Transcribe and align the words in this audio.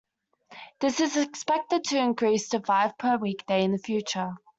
This 0.79 0.99
is 0.99 1.15
expected 1.15 1.83
to 1.83 1.99
increase 1.99 2.49
to 2.49 2.59
five 2.61 2.97
per 2.97 3.17
weekday 3.17 3.63
in 3.63 3.71
the 3.71 3.77
future. 3.77 4.33